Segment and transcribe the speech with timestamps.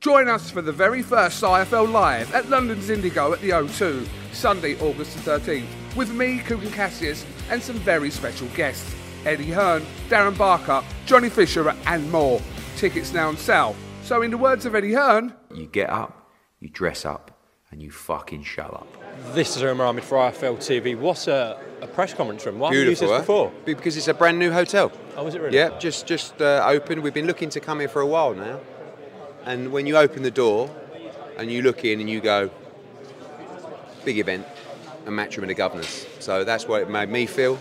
[0.00, 4.74] Join us for the very first IFL Live at London's Indigo at the O2, Sunday,
[4.80, 8.94] August the 13th, with me, Kugan Cassius, and some very special guests
[9.26, 12.40] Eddie Hearn, Darren Barker, Johnny Fisher, and more.
[12.78, 13.76] Tickets now on sale.
[14.02, 17.38] So, in the words of Eddie Hearn, You get up, you dress up,
[17.70, 18.88] and you fucking shut up.
[19.34, 20.98] This is Umar Ahmed for IFL TV.
[20.98, 22.58] What a, a press conference room.
[22.58, 23.18] Why haven't you used this eh?
[23.18, 23.52] before?
[23.66, 24.90] Because it's a brand new hotel.
[25.18, 25.58] Oh, is it really?
[25.58, 27.02] Yeah, just just uh, opened.
[27.02, 28.60] We've been looking to come here for a while now.
[29.44, 30.70] And when you open the door
[31.36, 32.50] and you look in and you go,
[34.04, 34.46] big event,
[35.06, 36.06] a matchroom of the governors.
[36.18, 37.58] So that's what it made me feel.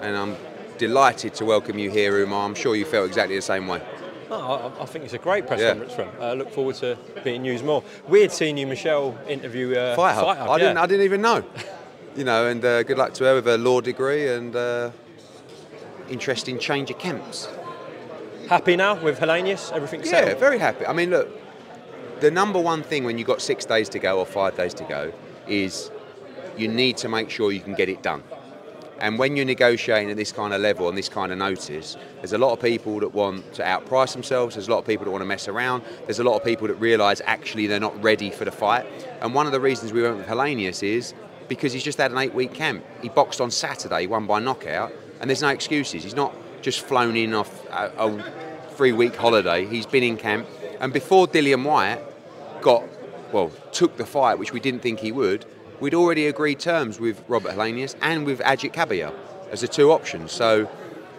[0.00, 0.36] And I'm
[0.78, 2.44] delighted to welcome you here, Umar.
[2.46, 3.82] I'm sure you felt exactly the same way.
[4.30, 5.70] Oh, I, I think it's a great press Yeah.
[5.74, 6.08] conference room.
[6.20, 7.82] I look forward to being used more.
[8.08, 10.36] We had seen you, Michelle, interview uh, Hub.
[10.36, 10.78] Hub, I, didn't.
[10.78, 11.44] I didn't even know.
[12.16, 14.92] You know, and uh, good luck to her with her law degree and uh,
[16.08, 17.48] interesting change of camps.
[18.48, 19.72] Happy now with Helenius?
[19.72, 20.38] Everything's Yeah, settled?
[20.40, 20.86] very happy.
[20.86, 21.28] I mean, look,
[22.20, 24.84] the number one thing when you've got six days to go or five days to
[24.84, 25.12] go
[25.48, 25.90] is
[26.56, 28.22] you need to make sure you can get it done.
[29.00, 32.32] And when you're negotiating at this kind of level and this kind of notice, there's
[32.32, 34.54] a lot of people that want to outprice themselves.
[34.54, 35.82] There's a lot of people that want to mess around.
[36.06, 38.86] There's a lot of people that realise actually they're not ready for the fight.
[39.20, 41.12] And one of the reasons we went with Helenius is
[41.48, 42.84] because he's just had an eight-week camp.
[43.02, 46.04] He boxed on Saturday, won by knockout, and there's no excuses.
[46.04, 46.34] He's not
[46.64, 49.66] just flown in off a, a three-week holiday.
[49.66, 50.48] He's been in camp.
[50.80, 52.00] And before Dillian Whyte
[52.62, 52.82] got,
[53.32, 55.44] well, took the fight, which we didn't think he would,
[55.78, 59.14] we'd already agreed terms with Robert Helenius and with Agit Kabayel
[59.50, 60.32] as the two options.
[60.32, 60.68] So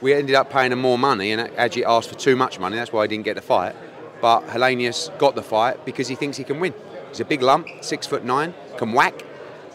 [0.01, 2.75] we ended up paying him more money, and Ajit asked for too much money.
[2.75, 3.75] That's why he didn't get the fight.
[4.22, 6.73] But Helenius got the fight because he thinks he can win.
[7.09, 9.23] He's a big lump, six foot nine, can whack.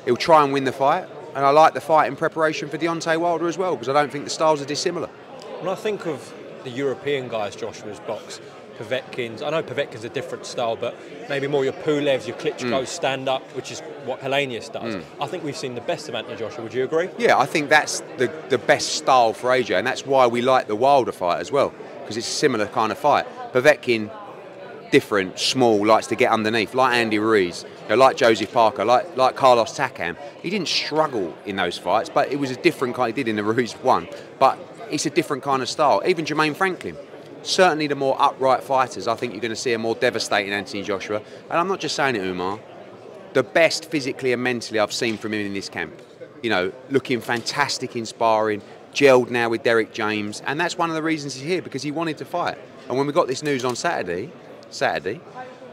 [0.05, 1.07] He'll try and win the fight.
[1.35, 4.11] And I like the fight in preparation for Deontay Wilder as well because I don't
[4.11, 5.09] think the styles are dissimilar.
[5.61, 6.33] When I think of
[6.65, 8.41] the European guys Joshua's box,
[8.79, 10.97] Povetkin's, I know Povetkin's a different style, but
[11.29, 12.87] maybe more your Pulevs, your Klitschko's mm.
[12.87, 14.95] stand up, which is what Helenius does.
[14.95, 15.03] Mm.
[15.21, 16.63] I think we've seen the best of Anthony Joshua.
[16.63, 17.11] Would you agree?
[17.19, 20.67] Yeah, I think that's the, the best style for AJ, and that's why we like
[20.67, 23.27] the Wilder fight as well, because it's a similar kind of fight.
[23.53, 24.11] Povetkin,
[24.91, 29.15] different, small, likes to get underneath, like Andy Ruiz, you know, like Joseph Parker, like,
[29.15, 30.17] like Carlos Takam.
[30.43, 33.15] He didn't struggle in those fights, but it was a different kind.
[33.15, 34.59] He did in the Ruiz one, but
[34.91, 36.03] it's a different kind of style.
[36.07, 36.97] Even Jermaine Franklin.
[37.43, 40.83] Certainly, the more upright fighters, I think you're going to see a more devastating Anthony
[40.83, 41.23] Joshua.
[41.49, 42.61] And I'm not just saying it, Umar
[43.33, 46.01] the best physically and mentally I've seen from him in this camp.
[46.43, 48.63] You know, looking fantastic in sparring,
[48.93, 51.91] gelled now with Derrick James, and that's one of the reasons he's here because he
[51.91, 52.59] wanted to fight.
[52.89, 54.33] And when we got this news on Saturday,
[54.71, 55.21] Saturday,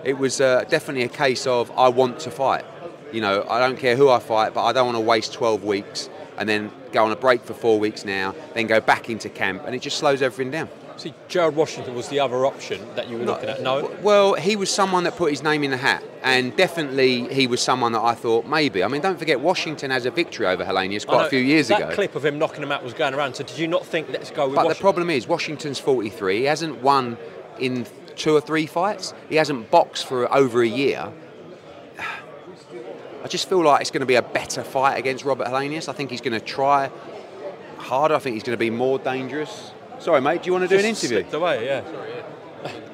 [0.03, 2.65] it was uh, definitely a case of I want to fight.
[3.12, 5.63] You know, I don't care who I fight, but I don't want to waste 12
[5.63, 9.30] weeks and then go on a break for four weeks now, then go back into
[9.30, 10.69] camp, and it just slows everything down.
[10.98, 13.62] See, Gerald Washington was the other option that you were looking at.
[13.62, 17.45] No, Well, he was someone that put his name in the hat, and definitely he
[17.45, 18.84] was someone that I thought maybe.
[18.84, 21.68] I mean, don't forget, Washington has a victory over Helenius quite know a few years
[21.68, 21.94] that ago.
[21.94, 23.36] clip of him knocking him out was going around.
[23.36, 26.40] So did you not think let's go with But the problem is, Washington's 43.
[26.40, 27.18] He hasn't won
[27.60, 27.86] in
[28.16, 29.13] two or three fights.
[29.30, 31.12] He hasn't boxed for over a year.
[33.24, 35.90] I just feel like it's going to be a better fight against Robert Helenius.
[35.90, 36.90] I think he's going to try
[37.78, 38.16] harder.
[38.16, 39.72] I think he's going to be more dangerous.
[40.00, 40.44] Sorry, mate.
[40.44, 41.18] Do you want to do an interview?
[41.18, 41.84] slipped away, yeah.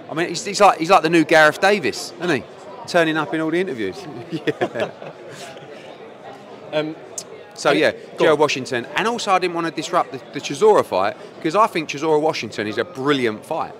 [0.10, 2.44] I mean, he's, he's like he's like the new Gareth Davies, isn't he?
[2.88, 4.06] Turning up in all the interviews.
[4.32, 4.92] yeah.
[6.72, 6.96] Um,
[7.56, 8.40] So yeah, Joe on.
[8.40, 11.90] Washington, and also I didn't want to disrupt the, the Chisora fight because I think
[11.90, 13.74] Chisora Washington is a brilliant fight.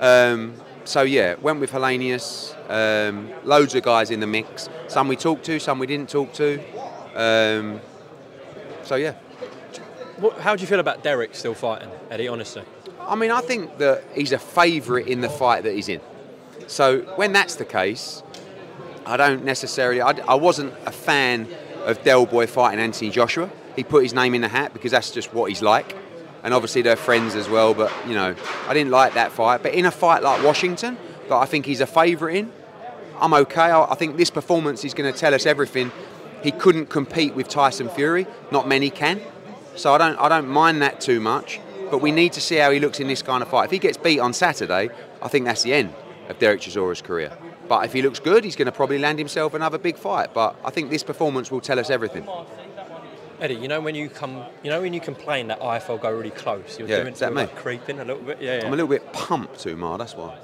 [0.00, 2.56] Um, so yeah, went with Helenius.
[2.70, 4.68] Um, loads of guys in the mix.
[4.88, 6.60] Some we talked to, some we didn't talk to.
[7.14, 7.80] Um,
[8.84, 9.14] so yeah,
[10.18, 12.28] what, how do you feel about Derek still fighting, Eddie?
[12.28, 12.62] Honestly,
[13.00, 16.00] I mean I think that he's a favourite in the fight that he's in.
[16.66, 18.22] So when that's the case,
[19.06, 20.00] I don't necessarily.
[20.00, 21.48] I, I wasn't a fan
[21.84, 23.50] of Del Boy fighting Anthony Joshua.
[23.76, 25.96] He put his name in the hat because that's just what he's like,
[26.42, 27.74] and obviously they're friends as well.
[27.74, 28.34] But you know,
[28.66, 29.62] I didn't like that fight.
[29.62, 30.96] But in a fight like Washington,
[31.28, 32.52] that I think he's a favourite in,
[33.18, 33.62] I'm okay.
[33.62, 35.92] I, I think this performance is going to tell us everything.
[36.42, 38.26] He couldn't compete with Tyson Fury.
[38.50, 39.20] Not many can.
[39.76, 40.16] So I don't.
[40.18, 41.60] I don't mind that too much.
[41.90, 43.64] But we need to see how he looks in this kind of fight.
[43.64, 44.90] If he gets beat on Saturday,
[45.20, 45.92] I think that's the end
[46.28, 47.36] of Dereck Chisora's career.
[47.68, 50.32] But if he looks good, he's going to probably land himself another big fight.
[50.32, 52.28] But I think this performance will tell us everything.
[53.40, 56.30] Eddie, you know when you come, you know when you complain that IFL go really
[56.30, 57.42] close, you're Yeah, doing is that me?
[57.42, 58.40] like creeping a little bit.
[58.40, 58.66] Yeah, yeah.
[58.66, 59.96] I'm a little bit pumped too, Mar.
[59.98, 60.36] That's why.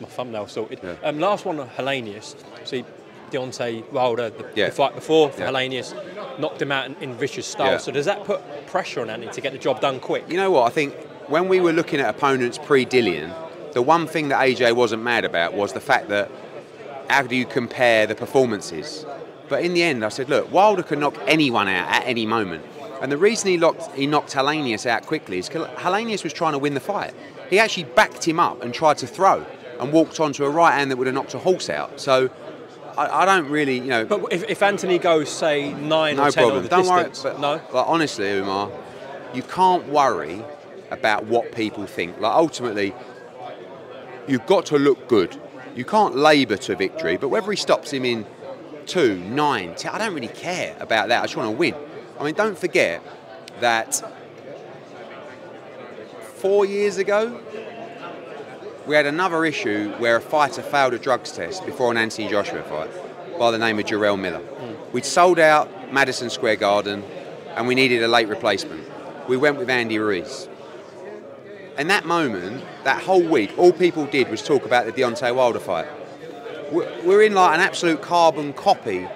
[0.00, 0.78] my thumbnail sorted.
[0.82, 0.94] Yeah.
[1.02, 2.36] Um, last one, Helenius.
[2.64, 2.84] See,
[3.30, 4.66] Deontay Wilder, the, Yeah.
[4.66, 5.48] the fight before for Yeah.
[5.50, 5.94] Helenius,
[6.38, 7.78] knocked him out in, in vicious style.
[7.78, 10.24] So does that put pressure on Anthony to get the job done quick?
[10.30, 10.64] You know what?
[10.66, 10.94] I think
[11.28, 13.32] when we were looking at opponents pre-Dillian,
[13.72, 16.30] the one thing that AJ wasn't mad about was the fact that
[17.08, 19.04] how do you compare the performances?
[19.48, 22.64] But in the end, I said, look, Wilder can knock anyone out at any moment.
[23.00, 26.52] And the reason he, locked, he knocked Helenius out quickly is because Helenius was trying
[26.52, 27.14] to win the fight.
[27.50, 29.44] He actually backed him up and tried to throw
[29.78, 32.00] and walked onto a right hand that would have knocked a horse out.
[32.00, 32.30] So
[32.96, 34.04] I, I don't really, you know.
[34.06, 36.62] But if, if Anthony goes, say, nine No or ten problem.
[36.62, 37.08] the Don't worry.
[37.08, 37.60] distance, But, no?
[37.70, 38.70] But honestly, Umar,
[39.34, 40.42] you can't worry
[40.90, 42.18] about what people think.
[42.18, 42.94] Like ultimately,
[44.26, 45.38] you've got to look good.
[45.74, 47.18] You can't labour to victory.
[47.18, 48.24] But whether he stops him in
[48.86, 51.22] two, nine, ten, I don't really care about that.
[51.22, 51.74] I just want to win.
[52.18, 53.02] I mean, don't forget
[53.60, 54.02] that
[56.34, 57.40] four years ago,
[58.86, 62.62] we had another issue where a fighter failed a drugs test before an Anthony Joshua
[62.62, 62.90] fight
[63.38, 64.38] by the name of Jarrell Miller.
[64.38, 64.92] Hmm.
[64.92, 67.02] We'd sold out Madison Square Garden
[67.56, 68.88] and we needed a late replacement.
[69.28, 70.48] We went with Andy Ruiz.
[71.78, 75.58] In that moment, that whole week, all people did was talk about the Deontay Wilder
[75.58, 75.88] fight.
[76.72, 79.06] We're in like an absolute carbon copy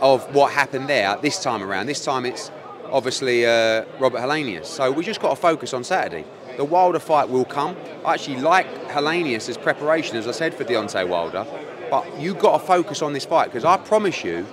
[0.00, 1.86] of what happened there this time around.
[1.86, 2.50] This time it's
[2.90, 4.66] obviously uh, Robert Helenius.
[4.66, 6.24] So we just got to focus on Saturday.
[6.56, 7.76] The Wilder fight will come.
[8.04, 11.46] I actually like Helenius as preparation, as I said, for Deontay Wilder.
[11.90, 14.46] But you've got to focus on this fight because I promise you,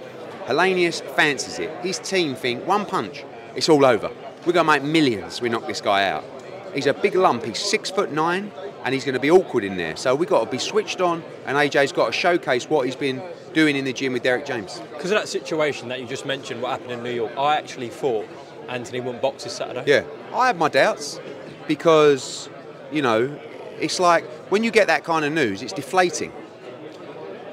[0.45, 1.69] Helenius fancies it.
[1.83, 3.23] His team think one punch,
[3.55, 4.11] it's all over.
[4.45, 5.41] We're going to make millions.
[5.41, 6.23] We knock this guy out.
[6.73, 7.43] He's a big lump.
[7.43, 8.51] He's six foot nine,
[8.83, 9.95] and he's going to be awkward in there.
[9.95, 13.21] So we've got to be switched on, and AJ's got to showcase what he's been
[13.53, 14.79] doing in the gym with Derrick James.
[14.93, 17.89] Because of that situation that you just mentioned, what happened in New York, I actually
[17.89, 18.25] thought
[18.69, 19.83] Anthony wouldn't box this Saturday.
[19.85, 20.03] Yeah,
[20.33, 21.19] I have my doubts
[21.67, 22.49] because,
[22.91, 23.37] you know,
[23.79, 26.31] it's like when you get that kind of news, it's deflating.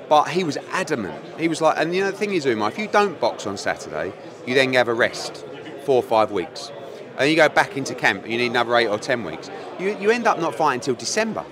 [0.08, 1.22] But he was adamant.
[1.38, 3.58] He was like, and you know, the thing is, Umar, if you don't box on
[3.58, 4.12] Saturday,
[4.46, 5.44] you then have a rest,
[5.84, 6.72] four or five weeks.
[7.18, 9.50] And you go back into camp and you need another eight or ten weeks.
[9.78, 11.44] You, you end up not fighting until December.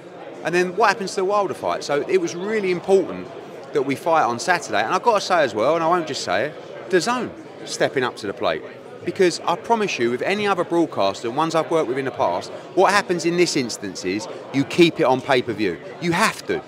[0.44, 1.82] And then what happens to the Wilder fight?
[1.82, 3.26] So it was really important
[3.72, 4.80] that we fight on Saturday.
[4.80, 7.30] And I've got to say as well, and I won't just say it, DAZN
[7.64, 8.62] stepping up to the plate.
[9.04, 12.50] Because I promise you, with any other broadcaster, ones I've worked with in the past,
[12.75, 15.80] what happens in this instance is you keep it on pay per view.
[16.00, 16.62] You have to.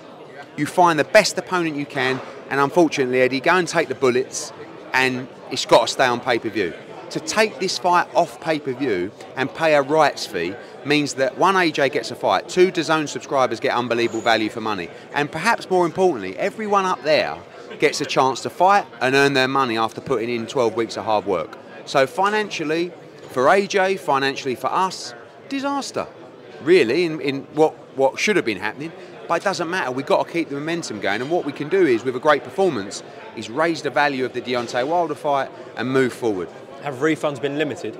[0.57, 4.51] You find the best opponent you can, and unfortunately, Eddie, go and take the bullets,
[4.93, 6.73] and it's got to stay on pay per view.
[7.11, 10.53] To take this fight off pay per view and pay a rights fee
[10.85, 14.89] means that one, AJ gets a fight, two, DAZN subscribers get unbelievable value for money,
[15.13, 17.37] and perhaps more importantly, everyone up there
[17.79, 21.05] gets a chance to fight and earn their money after putting in 12 weeks of
[21.05, 21.57] hard work.
[21.85, 22.91] So financially,
[23.29, 25.13] for AJ, financially for us,
[25.49, 26.07] disaster,
[26.61, 28.91] really, in, in what, what should have been happening.
[29.27, 29.91] But it doesn't matter.
[29.91, 31.21] We've got to keep the momentum going.
[31.21, 33.03] And what we can do is, with a great performance,
[33.35, 36.49] is raise the value of the Deontay Wilder fight and move forward.
[36.83, 37.97] Have refunds been limited?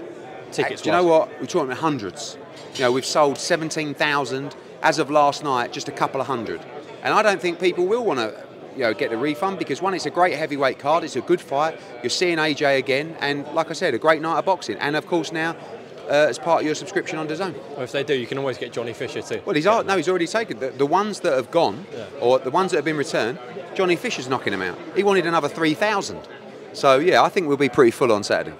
[0.52, 0.82] Tickets.
[0.82, 1.30] Do you know what?
[1.40, 2.38] We're talking about hundreds.
[2.76, 6.62] You know, we've sold 17,000 as of last night, just a couple of hundred.
[7.04, 8.44] And I don't think people will want to,
[8.74, 11.04] you know, get the refund because one, it's a great heavyweight card.
[11.04, 11.80] It's a good fight.
[12.02, 14.78] You're seeing AJ again, and like I said, a great night of boxing.
[14.78, 15.56] And of course now,
[16.08, 17.54] uh, as part of your subscription on DAZN.
[17.78, 19.42] Or if they do, you can always get Johnny Fisher too.
[19.46, 21.86] Well, he's al- no, he's already taken the, the ones that have gone,
[22.20, 23.38] or the ones that have been returned.
[23.76, 24.78] Johnny Fisher's knocking them out.
[24.96, 26.20] He wanted another three thousand.
[26.74, 28.56] So yeah, I think we'll be pretty full on Saturday.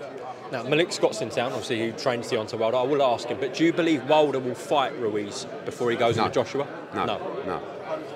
[0.52, 2.78] Now, Malik Scott's in town, obviously, who trains the Deontay Wilder.
[2.78, 6.18] I will ask him, but do you believe Wilder will fight Ruiz before he goes
[6.18, 6.24] No.
[6.26, 6.68] into Joshua?
[6.96, 7.18] No, no.
[7.46, 7.62] No.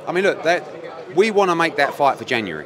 [0.07, 0.63] I mean, look, that
[1.15, 2.65] we want to make that fight for January,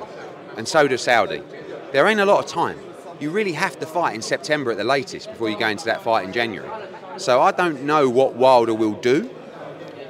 [0.55, 1.43] and so does Saudi.
[1.91, 2.79] There ain't a lot of time.
[3.19, 6.01] You really have to fight in September at the latest before you go into that
[6.01, 6.69] fight in January.
[7.17, 9.29] So I don't know what Wilder will do,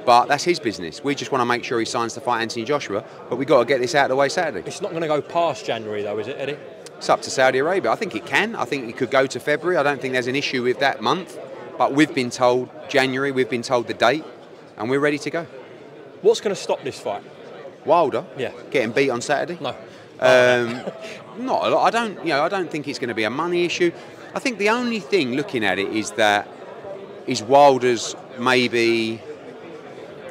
[0.06, 1.02] but that's his business.
[1.02, 3.58] We just want to make sure he signs to fight Anthony Joshua, but we've got
[3.60, 4.66] to get this out of the way Saturday.
[4.68, 6.58] It's not going to go past January, though, is it, Eddie?
[6.98, 7.90] It's up to Saudi Arabia.
[7.90, 8.54] I think it can.
[8.56, 9.76] I think it could go to February.
[9.76, 11.38] I don't think there's an issue with that month,
[11.78, 13.30] but we've been told January.
[13.30, 14.24] We've been told the date,
[14.76, 15.46] and we're ready to go.
[16.22, 17.22] What's going to stop this fight?
[17.84, 18.50] Wilder, Yeah.
[18.70, 19.58] getting beat on Saturday.
[19.62, 19.70] No.
[20.20, 20.82] Um,
[21.46, 21.86] not a lot.
[21.86, 22.18] I don't.
[22.26, 23.92] You know, I don't think it's going to be a money issue.
[24.34, 26.48] I think the only thing looking at it is that
[27.28, 29.22] is Wilder's maybe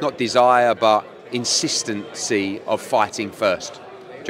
[0.01, 3.75] not desire but insistency of fighting first.
[3.75, 3.79] Do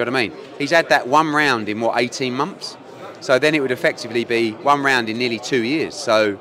[0.03, 0.33] you know what I mean?
[0.57, 2.77] He's had that one round in what 18 months,
[3.19, 5.95] so then it would effectively be one round in nearly two years.
[5.95, 6.39] So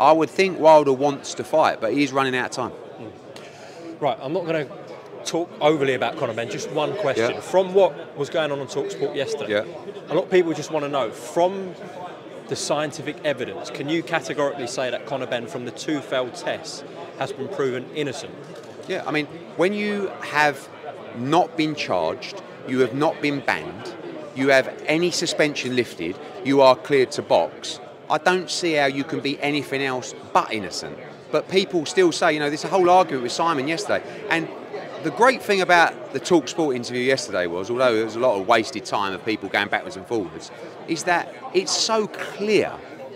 [0.00, 2.70] I would think Wilder wants to fight, but he's running out of time.
[2.70, 4.04] Hmm.
[4.04, 4.72] Right, I'm not going to
[5.24, 6.50] talk overly about Conor Benn.
[6.50, 7.30] Just one question.
[7.32, 7.40] Yeah.
[7.40, 9.64] From what was going on on Talksport yesterday, Yeah.
[10.08, 11.74] a lot of people just want to know from
[12.48, 16.82] the scientific evidence, can you categorically say that Conor Benn, from the two failed tests,
[17.18, 18.34] has been proven innocent?
[18.88, 20.68] Yeah, I mean, when you have
[21.16, 23.94] not been charged, you have not been banned,
[24.34, 27.80] you have any suspension lifted, you are cleared to box.
[28.10, 30.98] I don't see how you can be anything else but innocent.
[31.30, 34.04] But people still say, you know, there's a whole argument with Simon yesterday.
[34.28, 34.48] And
[35.02, 38.38] the great thing about the Talk Sport interview yesterday was, although there was a lot
[38.38, 40.50] of wasted time of people going backwards and forwards,
[40.88, 42.72] is that it's so clear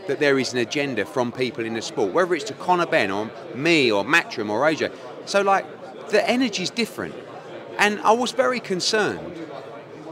[0.06, 3.10] that there is an agenda from people in the sport, whether it's to Conor Benn
[3.10, 4.92] or me or Matchroom or AJ.
[5.26, 5.66] So, like,
[6.08, 7.14] the energy's different.
[7.78, 9.46] And I was very concerned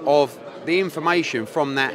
[0.07, 1.95] of the information from that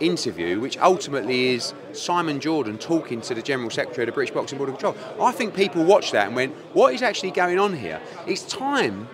[0.00, 4.58] interview, which ultimately is Simon Jordan talking to the General Secretary of the British Boxing
[4.58, 4.96] Board of Control.
[5.22, 8.00] I think people watched that and went, what is actually going on here?
[8.26, 9.08] It's time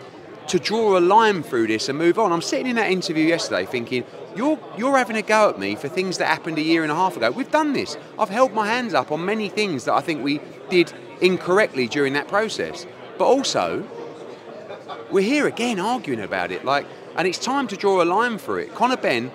[0.48, 2.32] to draw a line through this and move on.
[2.32, 4.04] I'm sitting in that interview yesterday thinking,
[4.36, 6.94] you're, you're having a go at me for things that happened a year and a
[6.94, 7.30] half ago.
[7.32, 7.96] We've done this.
[8.18, 10.40] I've held my hands up on many things that I think we
[10.70, 12.86] did incorrectly during that process.
[13.18, 13.88] But also,
[15.10, 16.64] we're here again arguing about it.
[16.64, 18.74] Like, and it's time to draw a line for it.
[18.74, 19.30] Conor Benn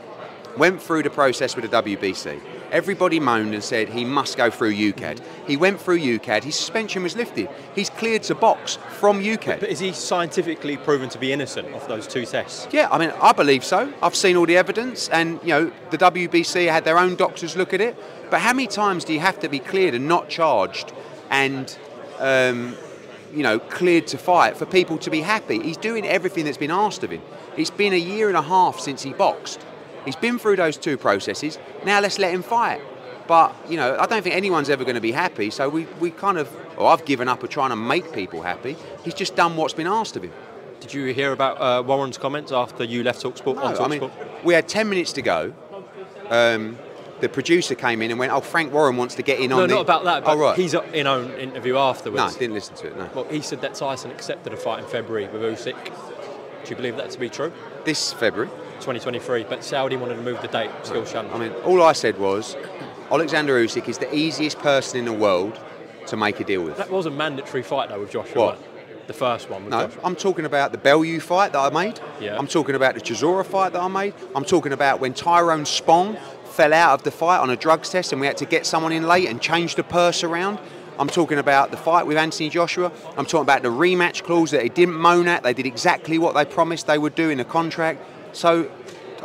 [0.57, 2.39] went through the process with the WBC.
[2.71, 5.21] Everybody moaned and said he must go through UKAD.
[5.45, 6.43] He went through UKAD.
[6.43, 7.49] His suspension was lifted.
[7.75, 9.59] He's cleared to box from UKAD.
[9.59, 12.67] But is he scientifically proven to be innocent of those two tests?
[12.71, 13.93] Yeah, I mean, I believe so.
[14.01, 17.73] I've seen all the evidence, and you know, the WBC had their own doctors look
[17.73, 17.97] at it.
[18.29, 20.93] But how many times do you have to be cleared and not charged,
[21.29, 21.77] and
[22.19, 22.75] um,
[23.33, 25.61] you know, cleared to fight for people to be happy?
[25.61, 27.21] He's doing everything that's been asked of him.
[27.57, 29.65] It's been a year and a half since he boxed.
[30.05, 31.59] He's been through those two processes.
[31.85, 32.81] Now let's let him fight.
[33.27, 35.49] But you know, I don't think anyone's ever going to be happy.
[35.51, 38.75] So we, we kind of, or I've given up on trying to make people happy.
[39.03, 40.33] He's just done what's been asked of him.
[40.79, 43.85] Did you hear about uh, Warren's comments after you left Talksport on No, Talksport?
[43.85, 44.11] I mean,
[44.43, 45.53] we had 10 minutes to go.
[46.29, 46.77] Um,
[47.21, 49.69] the producer came in and went, "Oh, Frank Warren wants to get in no, on
[49.69, 50.23] the." not about that.
[50.23, 50.57] Oh, but oh, right.
[50.57, 52.33] He's in own interview afterwards.
[52.33, 52.97] no, didn't listen to it.
[52.97, 53.09] No.
[53.13, 55.85] Well, he said that Tyson accepted a fight in February with Usyk.
[55.85, 57.51] Do you believe that to be true?
[57.85, 58.49] This February.
[58.81, 60.71] 2023, but Saudi wanted to move the date.
[60.83, 61.05] Still.
[61.15, 62.57] I mean, all I said was,
[63.11, 65.59] Alexander Usyk is the easiest person in the world
[66.07, 66.77] to make a deal with.
[66.77, 68.45] that was a mandatory fight though with Joshua.
[68.45, 69.07] What?
[69.07, 70.01] The first one with No, Joshua.
[70.03, 71.99] I'm talking about the Bellew fight that I made.
[72.19, 72.37] Yeah.
[72.37, 74.13] I'm talking about the Chisora fight that I made.
[74.35, 76.17] I'm talking about when Tyrone Spong
[76.51, 78.91] fell out of the fight on a drugs test and we had to get someone
[78.91, 80.59] in late and change the purse around.
[80.99, 82.91] I'm talking about the fight with Anthony Joshua.
[83.17, 85.43] I'm talking about the rematch clause that they didn't moan at.
[85.43, 88.01] They did exactly what they promised they would do in the contract.
[88.33, 88.69] So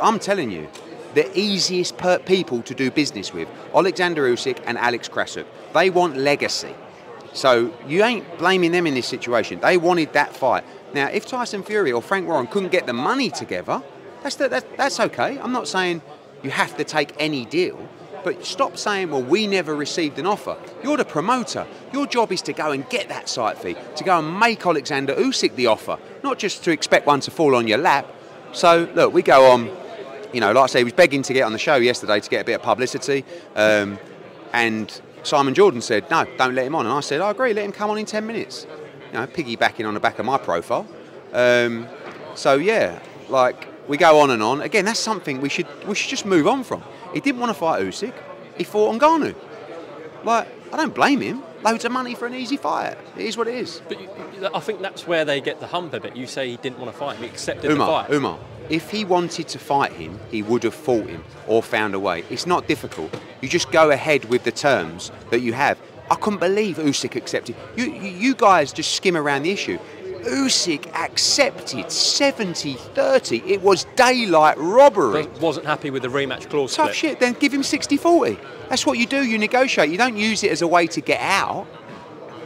[0.01, 0.67] I'm telling you,
[1.13, 5.45] the easiest people to do business with, Alexander Usyk and Alex Krassyuk.
[5.73, 6.73] They want legacy.
[7.33, 9.59] So you ain't blaming them in this situation.
[9.59, 10.63] They wanted that fight.
[10.93, 13.83] Now, if Tyson Fury or Frank Warren couldn't get the money together,
[14.23, 15.37] that's, the, that, that's okay.
[15.39, 16.01] I'm not saying
[16.43, 17.87] you have to take any deal,
[18.23, 20.57] but stop saying, well, we never received an offer.
[20.83, 21.65] You're the promoter.
[21.93, 25.15] Your job is to go and get that site fee, to go and make Alexander
[25.15, 28.05] Usyk the offer, not just to expect one to fall on your lap.
[28.51, 29.69] So, look, we go on,
[30.33, 32.29] you know, like I say, he was begging to get on the show yesterday to
[32.29, 33.23] get a bit of publicity.
[33.55, 33.99] Um,
[34.53, 36.85] and Simon Jordan said, no, don't let him on.
[36.85, 38.65] And I said, I agree, let him come on in 10 minutes.
[39.07, 40.87] You know, piggybacking on the back of my profile.
[41.33, 41.87] Um,
[42.35, 44.61] so, yeah, like, we go on and on.
[44.61, 46.83] Again, that's something we should, we should just move on from.
[47.13, 48.13] He didn't want to fight Usyk.
[48.57, 49.35] He fought Ngannou.
[50.23, 51.43] Like, I don't blame him.
[51.63, 52.97] loads of money for an easy fight.
[53.17, 53.81] It is what it is.
[53.87, 54.09] But you,
[54.53, 56.15] I think that's where they get the hump a bit.
[56.15, 58.15] You say he didn't want to fight him, he accepted Umar, the fight.
[58.15, 58.39] Umar,
[58.69, 62.23] if he wanted to fight him, he would have fought him or found a way.
[62.29, 63.17] It's not difficult.
[63.41, 65.77] You just go ahead with the terms that you have.
[66.09, 67.55] I couldn't believe Usyk accepted.
[67.75, 69.77] You, you guys just skim around the issue.
[70.23, 73.47] Usyk accepted 70-30.
[73.47, 75.23] It was daylight robbery.
[75.23, 76.95] But wasn't happy with the rematch clause Tough split.
[76.95, 78.39] shit, then give him 60-40.
[78.69, 79.89] That's what you do, you negotiate.
[79.89, 81.67] You don't use it as a way to get out.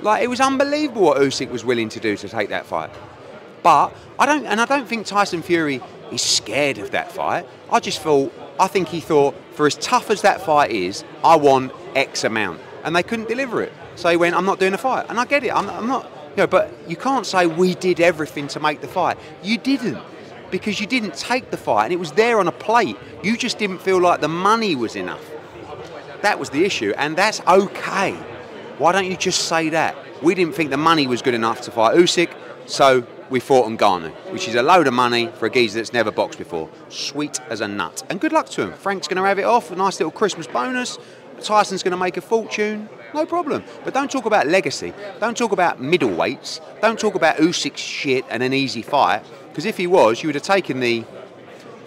[0.02, 2.90] Like, it was unbelievable what Usyk was willing to do to take that fight.
[3.64, 7.46] But I don't, and I don't think Tyson Fury is scared of that fight.
[7.72, 11.36] I just thought, I think he thought, for as tough as that fight is, I
[11.36, 13.72] want X amount, and they couldn't deliver it.
[13.96, 15.54] So he went, I'm not doing a fight, and I get it.
[15.54, 19.18] I'm, I'm not, know, but you can't say we did everything to make the fight.
[19.44, 20.00] You didn't,
[20.50, 22.98] because you didn't take the fight, and it was there on a plate.
[23.24, 25.30] You just didn't feel like the money was enough.
[26.22, 28.14] That was the issue, and that's okay.
[28.78, 29.96] Why don't you just say that?
[30.22, 32.34] We didn't think the money was good enough to fight Usyk,
[32.68, 36.12] so we fought Ngannou, which is a load of money for a geezer that's never
[36.12, 36.70] boxed before.
[36.90, 38.04] Sweet as a nut.
[38.10, 38.74] And good luck to him.
[38.74, 40.98] Frank's going to have it off, a nice little Christmas bonus.
[41.42, 42.90] Tyson's going to make a fortune.
[43.14, 43.64] No problem.
[43.84, 44.94] But don't talk about legacy.
[45.20, 46.62] Don't talk about middleweights.
[46.82, 49.24] Don't talk about Usyk's shit and an easy fight.
[49.50, 51.04] Because if he was, you would have taken the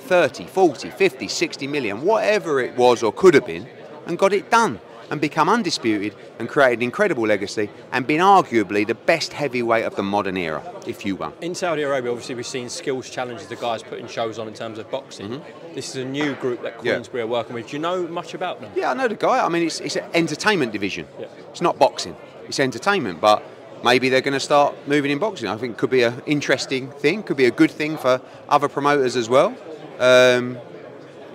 [0.00, 3.66] 30, 40, 50, 60 million, whatever it was or could have been,
[4.06, 4.80] and got it done
[5.14, 9.94] and become undisputed and created an incredible legacy and been arguably the best heavyweight of
[9.94, 11.32] the modern era, if you will.
[11.40, 14.76] In Saudi Arabia, obviously, we've seen skills challenges the guys putting shows on in terms
[14.76, 15.40] of boxing.
[15.72, 16.86] This is a new group that Mm-hmm.
[16.86, 16.94] Yeah.
[16.94, 17.68] Queensberry are working with.
[17.68, 18.72] Do you know much about them?
[18.74, 19.46] Yeah, I know the guy.
[19.46, 21.06] I mean, it's, it's an entertainment division.
[21.20, 21.26] Yeah.
[21.50, 22.16] It's not boxing.
[22.48, 23.44] It's entertainment, but
[23.84, 25.48] maybe they're going to start moving in boxing.
[25.48, 27.22] I think it could be an interesting thing.
[27.22, 29.56] Could be a good thing for other promoters as well.
[30.00, 30.58] Um,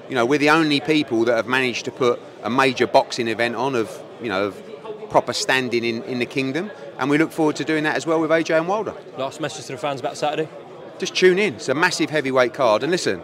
[0.10, 3.56] you know, we're the only people that have managed to put a major boxing event
[3.56, 7.56] on of, you know, of proper standing in, in the kingdom, and we look forward
[7.58, 8.94] to doing that as well with AJ and Wilder.
[9.18, 10.50] Last message to the fans about Saturday?
[11.00, 11.56] Just tune in.
[11.56, 12.84] It's a massive heavyweight card.
[12.84, 13.24] And listen,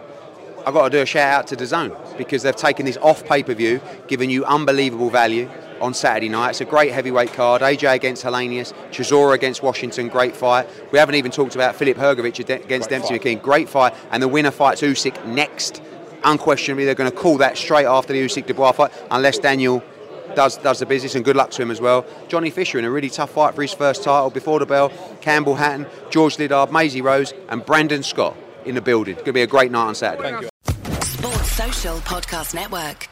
[0.66, 3.42] I've got to do a shout out to DAZN because they've taken this off pay
[3.42, 5.48] per view, giving you unbelievable value
[5.80, 6.50] on Saturday night.
[6.50, 7.62] It's a great heavyweight card.
[7.62, 10.68] AJ against Helenius, Chisora against Washington, great fight.
[10.90, 13.20] We haven't even talked about Filip Hrgovic against Great Demsey fight.
[13.20, 13.94] McKean, great fight.
[14.10, 15.82] And the winner fights Usyk next.
[16.26, 19.82] Unquestionably, they're going to call that straight after the Usyk Dubois fight, unless Daniel
[20.34, 22.04] does does the business, and good luck to him as well.
[22.28, 24.90] Johnny Fisher in a really tough fight for his first title before the bell.
[25.20, 29.14] Campbell Hatton, George Liddard, Maisie Rose, and Brandon Scott in the building.
[29.14, 30.30] It's going to be a great night on Saturday.
[30.30, 30.48] Thank you.
[31.02, 33.08] Sports Social Podcast Network.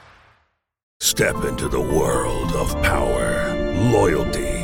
[1.00, 3.55] Step into the world of power,
[3.92, 4.63] loyalty,